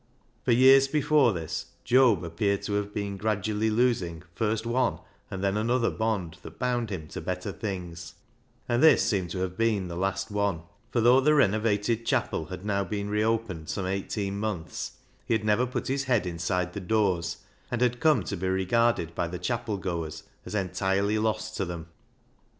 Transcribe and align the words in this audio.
For 0.43 0.51
years 0.51 0.87
before 0.87 1.31
this 1.31 1.73
Job 1.83 2.23
appeared 2.23 2.63
to 2.63 2.73
have 2.73 2.91
been 2.91 3.17
gradually 3.17 3.69
losing 3.69 4.23
first 4.33 4.65
one 4.65 4.97
and 5.29 5.43
then 5.43 5.57
another 5.57 5.91
bond 5.91 6.37
that 6.41 6.57
bound 6.57 6.89
him 6.89 7.07
to 7.09 7.21
better 7.21 7.51
things, 7.51 8.15
and 8.67 8.81
this 8.81 9.05
seemed 9.07 9.29
to 9.29 9.41
have 9.41 9.55
been 9.55 9.89
the 9.89 9.95
last 9.95 10.31
one, 10.31 10.63
for 10.89 11.01
though 11.01 11.21
the 11.21 11.35
renovated 11.35 12.03
chapel 12.03 12.45
had 12.45 12.65
now 12.65 12.83
been 12.83 13.09
reopened 13.11 13.69
some 13.69 13.85
eighteen 13.85 14.39
months, 14.39 14.93
he 15.27 15.35
had 15.35 15.45
never 15.45 15.67
put 15.67 15.87
his 15.87 16.05
head 16.05 16.25
inside 16.25 16.73
the 16.73 16.79
doors, 16.79 17.37
and 17.69 17.81
had 17.81 17.99
come 17.99 18.23
to 18.23 18.35
be 18.35 18.47
regarded 18.47 19.13
by 19.13 19.27
the 19.27 19.37
chapel 19.37 19.77
goers 19.77 20.23
as 20.47 20.55
entirely 20.55 21.19
lost 21.19 21.55
to 21.57 21.63
them. 21.63 21.85